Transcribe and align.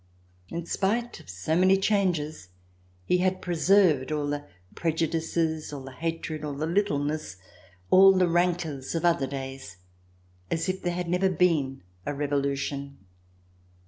In 0.49 0.65
spite 0.65 1.19
of 1.19 1.29
so 1.29 1.55
many 1.55 1.77
changes, 1.77 2.49
he 3.05 3.19
had 3.19 3.39
preserved 3.39 4.11
all 4.11 4.25
the 4.25 4.47
prejudices, 4.73 5.71
all 5.71 5.83
the 5.83 5.91
hatred, 5.91 6.43
all 6.43 6.55
the 6.55 6.65
littleness, 6.65 7.37
all 7.91 8.17
the 8.17 8.27
rancors 8.27 8.95
of 8.95 9.05
other 9.05 9.27
days, 9.27 9.77
as 10.49 10.67
if 10.67 10.81
there 10.81 10.95
had 10.95 11.07
never 11.07 11.29
been 11.29 11.83
a 12.03 12.15
Revolution. 12.15 12.97